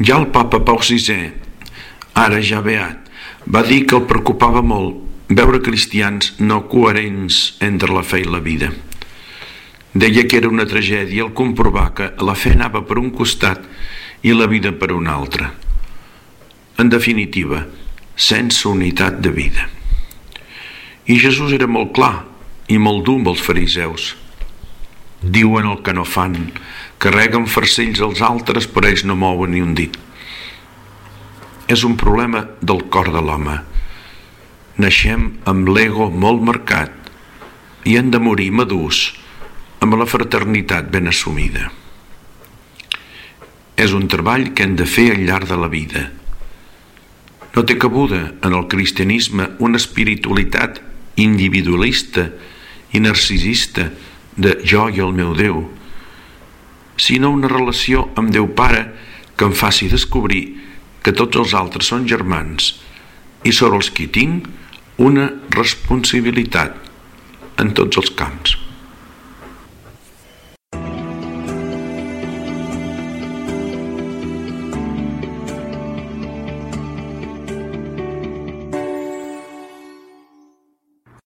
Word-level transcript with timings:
Ja 0.00 0.16
el 0.16 0.30
papa 0.32 0.62
Pau 0.64 0.80
VI, 0.80 1.32
ara 2.16 2.40
ja 2.40 2.62
beat, 2.64 3.10
va 3.44 3.60
dir 3.66 3.82
que 3.84 3.98
el 3.98 4.06
preocupava 4.08 4.62
molt 4.64 5.02
veure 5.28 5.60
cristians 5.60 6.32
no 6.40 6.62
coherents 6.68 7.58
entre 7.60 7.92
la 7.92 8.02
fe 8.02 8.22
i 8.22 8.28
la 8.28 8.40
vida. 8.40 8.70
Deia 9.92 10.24
que 10.24 10.38
era 10.40 10.48
una 10.48 10.64
tragèdia 10.64 11.26
el 11.26 11.34
comprovar 11.36 11.90
que 11.92 12.08
la 12.24 12.34
fe 12.34 12.54
anava 12.56 12.80
per 12.88 12.96
un 12.96 13.10
costat 13.12 13.60
i 14.24 14.32
la 14.32 14.48
vida 14.48 14.72
per 14.72 14.92
un 14.96 15.06
altre. 15.06 15.50
En 16.80 16.88
definitiva, 16.88 17.66
sense 18.16 18.64
unitat 18.68 19.20
de 19.20 19.30
vida. 19.30 19.68
I 21.04 21.18
Jesús 21.20 21.52
era 21.52 21.68
molt 21.68 21.92
clar 21.92 22.24
i 22.72 22.78
molt 22.80 23.04
dur 23.04 23.18
amb 23.20 23.32
els 23.34 23.44
fariseus. 23.44 24.14
Diuen 25.22 25.68
el 25.70 25.82
que 25.86 25.94
no 25.94 26.02
fan, 26.04 26.50
carreguen 26.98 27.46
farcells 27.46 28.00
als 28.02 28.22
altres 28.26 28.66
però 28.66 28.90
ells 28.90 29.04
no 29.06 29.14
mouen 29.18 29.54
ni 29.54 29.62
un 29.62 29.76
dit. 29.78 29.94
És 31.70 31.84
un 31.86 31.94
problema 31.96 32.42
del 32.60 32.82
cor 32.90 33.12
de 33.14 33.22
l'home. 33.22 33.60
Naixem 34.82 35.28
amb 35.46 35.70
l'ego 35.70 36.10
molt 36.10 36.42
marcat 36.42 37.12
i 37.86 37.94
hem 37.98 38.10
de 38.10 38.18
morir 38.22 38.50
madurs 38.50 39.12
amb 39.82 39.94
la 39.98 40.08
fraternitat 40.10 40.90
ben 40.90 41.10
assumida. 41.10 41.70
És 43.78 43.94
un 43.94 44.08
treball 44.10 44.50
que 44.54 44.66
hem 44.66 44.74
de 44.78 44.86
fer 44.86 45.12
al 45.14 45.24
llarg 45.26 45.48
de 45.50 45.58
la 45.58 45.70
vida. 45.70 46.08
No 47.54 47.62
té 47.68 47.76
cabuda 47.78 48.32
en 48.42 48.54
el 48.54 48.66
cristianisme 48.70 49.50
una 49.58 49.78
espiritualitat 49.78 50.80
individualista 51.20 52.30
i 52.92 53.00
narcisista 53.02 53.90
de 54.36 54.56
jo 54.64 54.88
i 54.88 55.02
el 55.04 55.12
meu 55.16 55.34
Déu, 55.36 55.64
sinó 56.96 57.32
una 57.34 57.50
relació 57.50 58.08
amb 58.16 58.32
Déu 58.32 58.48
Pare 58.56 58.86
que 59.36 59.48
em 59.48 59.54
faci 59.56 59.88
descobrir 59.92 60.44
que 61.02 61.14
tots 61.16 61.38
els 61.40 61.54
altres 61.58 61.88
són 61.90 62.06
germans 62.08 62.74
i 63.44 63.52
sobre 63.52 63.80
els 63.80 63.90
qui 63.90 64.06
tinc 64.06 64.46
una 65.02 65.30
responsabilitat 65.50 66.76
en 67.62 67.72
tots 67.76 67.98
els 67.98 68.12
camps. 68.16 68.56